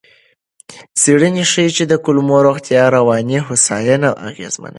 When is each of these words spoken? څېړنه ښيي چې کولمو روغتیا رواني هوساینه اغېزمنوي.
څېړنه 1.01 1.43
ښيي 1.51 1.67
چې 1.75 1.83
کولمو 2.05 2.37
روغتیا 2.47 2.83
رواني 2.95 3.37
هوساینه 3.47 4.09
اغېزمنوي. 4.27 4.69